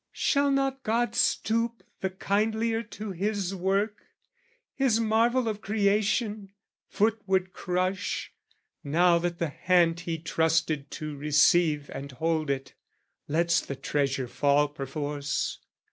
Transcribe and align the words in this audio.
Shall 0.13 0.49
not 0.49 0.81
God 0.81 1.13
stoop 1.13 1.83
the 1.99 2.09
kindlier 2.09 2.81
to 2.81 3.11
His 3.11 3.53
work, 3.53 4.01
His 4.73 4.99
marvel 4.99 5.47
of 5.47 5.61
creation, 5.61 6.53
foot 6.87 7.21
would 7.27 7.53
crush, 7.53 8.33
Now 8.83 9.19
that 9.19 9.37
the 9.37 9.49
hand 9.49 9.99
He 9.99 10.17
trusted 10.17 10.89
to 10.89 11.15
receive 11.15 11.91
And 11.93 12.13
hold 12.13 12.49
it, 12.49 12.73
lets 13.27 13.61
the 13.61 13.75
treasure 13.75 14.27
fall 14.27 14.69
perforce? 14.69 15.59